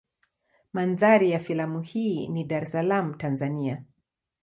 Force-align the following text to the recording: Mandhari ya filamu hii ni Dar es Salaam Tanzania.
Mandhari 0.73 1.31
ya 1.31 1.39
filamu 1.39 1.81
hii 1.81 2.27
ni 2.27 2.45
Dar 2.45 2.63
es 2.63 2.71
Salaam 2.71 3.13
Tanzania. 3.17 3.83